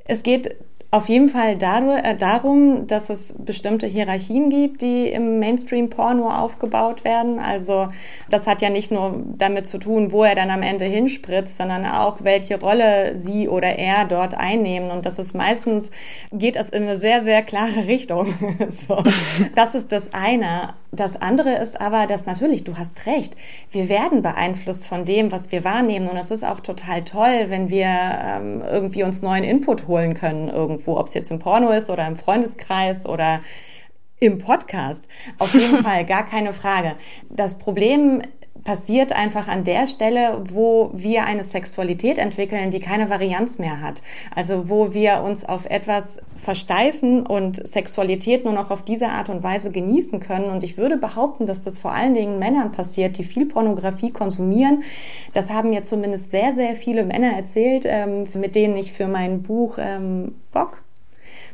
[0.05, 0.55] Es geht
[0.93, 7.39] auf jeden Fall äh, darum, dass es bestimmte Hierarchien gibt, die im Mainstream-Porno aufgebaut werden.
[7.39, 7.87] Also
[8.29, 11.85] das hat ja nicht nur damit zu tun, wo er dann am Ende hinspritzt, sondern
[11.85, 14.91] auch, welche Rolle sie oder er dort einnehmen.
[14.91, 15.91] Und das ist meistens,
[16.33, 18.33] geht das in eine sehr, sehr klare Richtung.
[18.87, 19.01] so.
[19.55, 20.73] Das ist das eine.
[20.93, 23.37] Das andere ist aber, dass natürlich, du hast recht,
[23.71, 26.09] wir werden beeinflusst von dem, was wir wahrnehmen.
[26.09, 30.49] Und es ist auch total toll, wenn wir ähm, irgendwie uns neuen Input holen können
[30.49, 33.39] irgendwo, ob es jetzt im Porno ist oder im Freundeskreis oder
[34.19, 35.07] im Podcast.
[35.39, 36.95] Auf jeden Fall, gar keine Frage.
[37.29, 38.21] Das Problem
[38.63, 44.01] passiert einfach an der Stelle, wo wir eine Sexualität entwickeln, die keine Varianz mehr hat.
[44.35, 49.43] Also wo wir uns auf etwas versteifen und Sexualität nur noch auf diese Art und
[49.43, 50.49] Weise genießen können.
[50.49, 54.83] Und ich würde behaupten, dass das vor allen Dingen Männern passiert, die viel Pornografie konsumieren.
[55.33, 59.41] Das haben mir zumindest sehr, sehr viele Männer erzählt, ähm, mit denen ich für mein
[59.41, 60.83] Buch ähm, Bock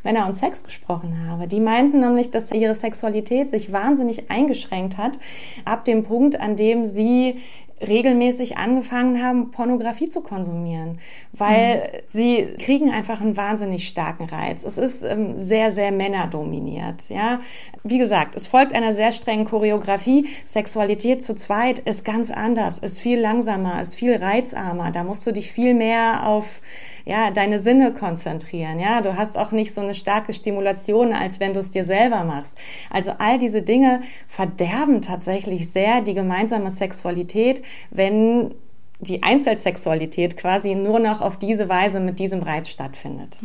[0.07, 1.47] Männer und Sex gesprochen habe.
[1.47, 5.19] Die meinten nämlich, dass ihre Sexualität sich wahnsinnig eingeschränkt hat,
[5.65, 7.41] ab dem Punkt, an dem sie
[7.85, 10.99] regelmäßig angefangen haben, Pornografie zu konsumieren,
[11.33, 14.63] weil sie kriegen einfach einen wahnsinnig starken Reiz.
[14.63, 17.09] Es ist ähm, sehr, sehr männerdominiert.
[17.09, 17.41] Ja,
[17.83, 20.27] wie gesagt, es folgt einer sehr strengen Choreografie.
[20.45, 24.89] Sexualität zu zweit ist ganz anders, ist viel langsamer, ist viel reizarmer.
[24.91, 26.61] Da musst du dich viel mehr auf
[27.07, 28.79] ja, deine Sinne konzentrieren.
[28.79, 32.25] Ja, du hast auch nicht so eine starke Stimulation, als wenn du es dir selber
[32.25, 32.55] machst.
[32.89, 38.53] Also all diese Dinge verderben tatsächlich sehr die gemeinsame Sexualität, wenn
[38.99, 43.39] die Einzelsexualität quasi nur noch auf diese Weise mit diesem Reiz stattfindet.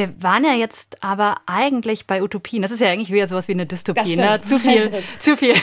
[0.00, 2.62] Wir waren ja jetzt aber eigentlich bei Utopien.
[2.62, 4.40] Das ist ja eigentlich wieder sowas wie eine Dystopie, ne?
[4.40, 5.54] Zu viel, zu viel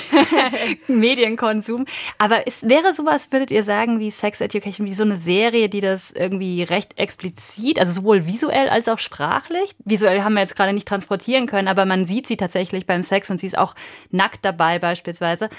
[0.88, 1.88] Medienkonsum.
[2.19, 5.82] Aber ist, wäre sowas, würdet ihr sagen, wie Sex Education, wie so eine Serie, die
[5.82, 9.76] das irgendwie recht explizit, also sowohl visuell als auch sprachlich?
[9.84, 13.32] Visuell haben wir jetzt gerade nicht transportieren können, aber man sieht sie tatsächlich beim Sex
[13.32, 13.73] und sie ist auch
[14.12, 15.50] nackt dabei beispielsweise.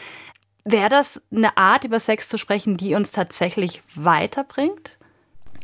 [0.65, 4.99] Wäre das eine Art, über Sex zu sprechen, die uns tatsächlich weiterbringt?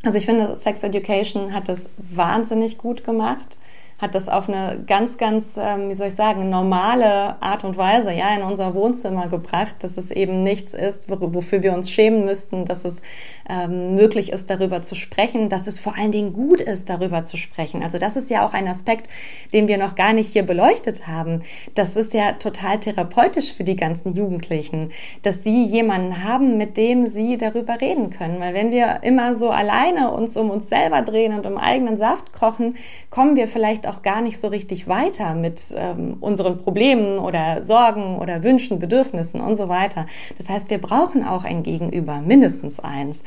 [0.05, 3.57] Also ich finde, Sex Education hat das wahnsinnig gut gemacht,
[3.97, 8.11] hat das auf eine ganz, ganz, ähm, wie soll ich sagen, normale Art und Weise
[8.11, 12.65] ja in unser Wohnzimmer gebracht, dass es eben nichts ist, wofür wir uns schämen müssten,
[12.65, 13.01] dass es
[13.49, 17.37] ähm, möglich ist, darüber zu sprechen, dass es vor allen Dingen gut ist, darüber zu
[17.37, 17.83] sprechen.
[17.83, 19.09] Also das ist ja auch ein Aspekt,
[19.53, 21.43] den wir noch gar nicht hier beleuchtet haben.
[21.73, 27.07] Das ist ja total therapeutisch für die ganzen Jugendlichen, dass sie jemanden haben, mit dem
[27.07, 28.39] sie darüber reden können.
[28.39, 32.33] Weil wenn wir immer so alleine uns um uns selber drehen und im eigenen Saft
[32.33, 32.75] kochen,
[33.09, 37.63] kommen wir vielleicht vielleicht auch gar nicht so richtig weiter mit ähm, unseren Problemen oder
[37.63, 40.07] Sorgen oder Wünschen, Bedürfnissen und so weiter.
[40.37, 43.23] Das heißt, wir brauchen auch ein Gegenüber, mindestens eins.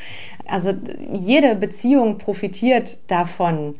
[0.49, 0.73] Also
[1.13, 3.77] jede Beziehung profitiert davon,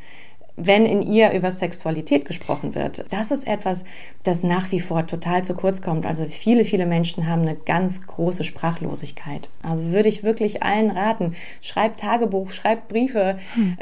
[0.59, 3.05] wenn in ihr über Sexualität gesprochen wird.
[3.11, 3.85] Das ist etwas,
[4.25, 6.05] das nach wie vor total zu kurz kommt.
[6.05, 9.49] Also viele, viele Menschen haben eine ganz große Sprachlosigkeit.
[9.63, 13.77] Also würde ich wirklich allen raten, schreibt Tagebuch, schreibt Briefe, hm.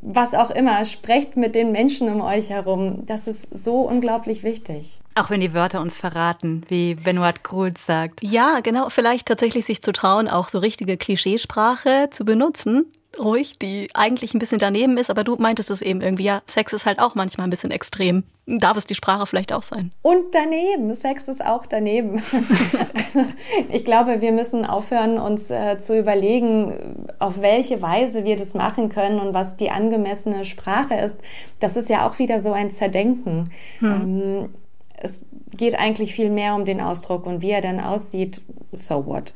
[0.00, 3.04] was auch immer, sprecht mit den Menschen um euch herum.
[3.06, 5.00] Das ist so unglaublich wichtig.
[5.14, 8.22] Auch wenn die Wörter uns verraten, wie Benoit Groult sagt.
[8.22, 8.88] Ja, genau.
[8.88, 12.86] Vielleicht tatsächlich sich zu trauen, auch so richtige Klischeesprache zu benutzen
[13.18, 16.72] ruhig, die eigentlich ein bisschen daneben ist, aber du meintest es eben irgendwie, ja, Sex
[16.72, 18.24] ist halt auch manchmal ein bisschen extrem.
[18.46, 19.92] Darf es die Sprache vielleicht auch sein?
[20.02, 22.16] Und daneben, Sex ist auch daneben.
[22.92, 23.28] also,
[23.68, 28.88] ich glaube, wir müssen aufhören, uns äh, zu überlegen, auf welche Weise wir das machen
[28.88, 31.18] können und was die angemessene Sprache ist.
[31.60, 33.50] Das ist ja auch wieder so ein Zerdenken.
[33.78, 33.90] Hm.
[33.90, 34.48] Ähm,
[34.96, 35.24] es
[35.56, 38.40] geht eigentlich viel mehr um den Ausdruck und wie er dann aussieht,
[38.72, 39.34] so what.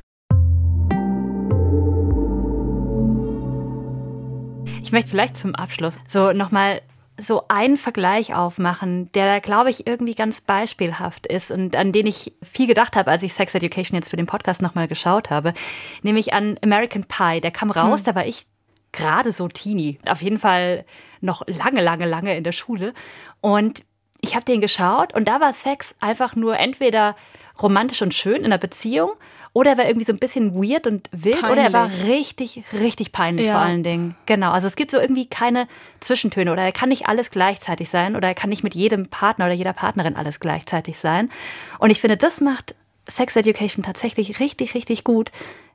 [4.86, 6.80] Ich möchte vielleicht zum Abschluss so nochmal
[7.18, 12.34] so einen Vergleich aufmachen, der, glaube ich, irgendwie ganz beispielhaft ist und an den ich
[12.40, 15.54] viel gedacht habe, als ich Sex Education jetzt für den Podcast nochmal geschaut habe,
[16.02, 17.40] nämlich an American Pie.
[17.40, 18.04] Der kam raus, hm.
[18.04, 18.46] da war ich
[18.92, 20.84] gerade so teeny, auf jeden Fall
[21.20, 22.94] noch lange, lange, lange in der Schule
[23.40, 23.82] und
[24.20, 27.16] ich habe den geschaut und da war Sex einfach nur entweder
[27.60, 29.10] romantisch und schön in einer Beziehung
[29.56, 31.50] oder er war irgendwie so ein bisschen weird und wild peinlich.
[31.50, 33.54] oder er war richtig, richtig peinlich ja.
[33.54, 34.14] vor allen Dingen.
[34.26, 34.50] Genau.
[34.50, 35.66] Also es gibt so irgendwie keine
[36.00, 39.46] Zwischentöne oder er kann nicht alles gleichzeitig sein oder er kann nicht mit jedem Partner
[39.46, 41.30] oder jeder Partnerin alles gleichzeitig sein.
[41.78, 42.74] Und ich finde, das macht
[43.08, 45.30] Sex Education tatsächlich richtig, richtig gut.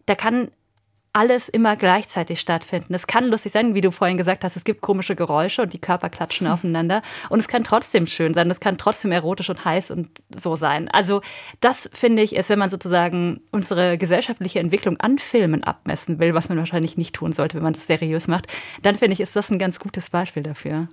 [0.06, 0.52] Da kann
[1.14, 2.94] alles immer gleichzeitig stattfinden.
[2.94, 5.80] Es kann lustig sein, wie du vorhin gesagt hast, es gibt komische Geräusche und die
[5.80, 7.02] Körper klatschen aufeinander.
[7.30, 10.88] Und es kann trotzdem schön sein, es kann trotzdem erotisch und heiß und so sein.
[10.90, 11.22] Also
[11.60, 16.50] das finde ich ist, wenn man sozusagen unsere gesellschaftliche Entwicklung an Filmen abmessen will, was
[16.50, 18.48] man wahrscheinlich nicht tun sollte, wenn man das seriös macht,
[18.82, 20.88] dann finde ich, ist das ein ganz gutes Beispiel dafür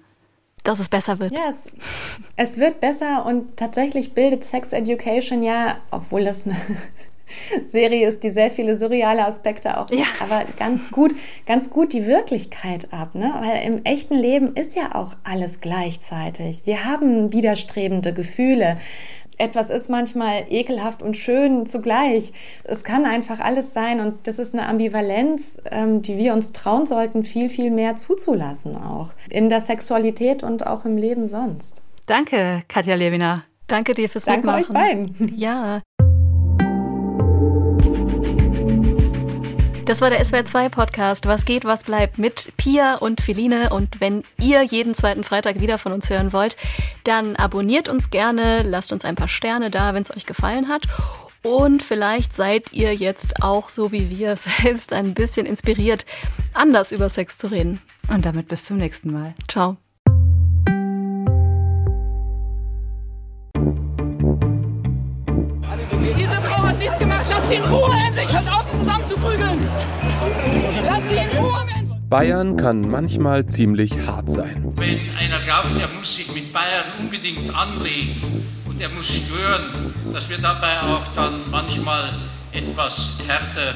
[0.64, 1.32] dass es besser wird.
[1.32, 1.64] Ja, es,
[2.36, 6.56] es, wird besser und tatsächlich bildet Sex Education ja, obwohl das eine
[7.66, 10.04] Serie ist, die sehr viele surreale Aspekte auch, ja.
[10.20, 11.14] aber ganz gut,
[11.46, 13.32] ganz gut die Wirklichkeit ab, ne?
[13.40, 16.62] Weil im echten Leben ist ja auch alles gleichzeitig.
[16.64, 18.76] Wir haben widerstrebende Gefühle.
[19.38, 22.32] Etwas ist manchmal ekelhaft und schön zugleich.
[22.64, 26.86] Es kann einfach alles sein und das ist eine Ambivalenz, ähm, die wir uns trauen
[26.86, 29.10] sollten, viel, viel mehr zuzulassen auch.
[29.30, 31.82] In der Sexualität und auch im Leben sonst.
[32.06, 33.44] Danke, Katja Lewina.
[33.68, 34.64] Danke dir fürs Danke Mitmachen.
[34.64, 35.36] Euch beiden.
[35.36, 35.82] Ja.
[39.88, 41.24] Das war der SWR2 Podcast.
[41.24, 43.70] Was geht, was bleibt mit Pia und Feline.
[43.70, 46.58] Und wenn ihr jeden zweiten Freitag wieder von uns hören wollt,
[47.04, 50.82] dann abonniert uns gerne, lasst uns ein paar Sterne da, wenn es euch gefallen hat.
[51.42, 56.04] Und vielleicht seid ihr jetzt auch so wie wir selbst ein bisschen inspiriert,
[56.52, 57.80] anders über Sex zu reden.
[58.08, 59.34] Und damit bis zum nächsten Mal.
[59.48, 59.78] Ciao.
[66.14, 67.24] Diese Frau hat nichts gemacht.
[67.30, 68.07] Lass sie in Ruhe
[72.08, 74.72] Bayern kann manchmal ziemlich hart sein.
[74.76, 80.30] Wenn einer glaubt, er muss sich mit Bayern unbedingt anlegen und er muss stören, dass
[80.30, 82.14] wir dabei auch dann manchmal
[82.52, 83.74] etwas härter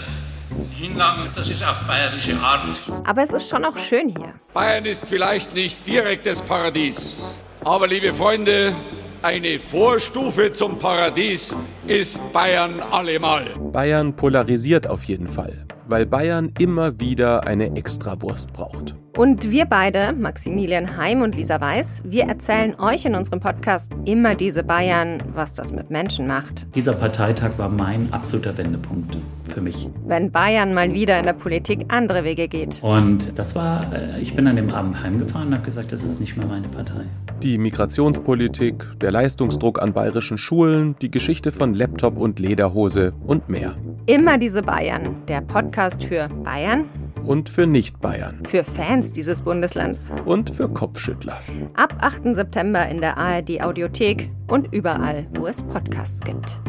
[0.71, 2.81] hinlangen, das ist auch bayerische Art.
[3.05, 4.33] Aber es ist schon auch schön hier.
[4.55, 7.31] Bayern ist vielleicht nicht direktes Paradies,
[7.63, 8.75] aber liebe Freunde,
[9.21, 11.55] eine Vorstufe zum Paradies
[11.87, 13.45] ist Bayern allemal.
[13.59, 18.95] Bayern polarisiert auf jeden Fall, weil Bayern immer wieder eine Extrawurst braucht.
[19.15, 24.35] Und wir beide, Maximilian Heim und Lisa Weiß, wir erzählen euch in unserem Podcast immer
[24.35, 26.67] diese Bayern, was das mit Menschen macht.
[26.75, 29.19] Dieser Parteitag war mein absoluter Wendepunkt
[29.53, 29.91] für mich.
[30.07, 32.83] Wenn Bayern mal wieder in der Politik andere Wege geht.
[32.83, 36.19] Und das war, äh, ich bin an dem Abend heimgefahren und habe gesagt, das ist
[36.19, 37.05] nicht mehr meine Partei.
[37.43, 43.77] Die Migrationspolitik, der Leistungsdruck an bayerischen Schulen, die Geschichte von Laptop und Lederhose und mehr.
[44.07, 46.87] Immer diese Bayern, der Podcast für Bayern
[47.25, 48.45] und für Nicht-Bayern.
[48.47, 50.13] Für Fans dieses Bundeslands.
[50.25, 51.39] Und für Kopfschüttler.
[51.75, 52.35] Ab 8.
[52.35, 56.61] September in der ARD Audiothek und überall, wo es Podcasts gibt.